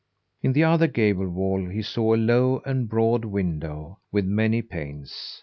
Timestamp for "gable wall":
0.87-1.69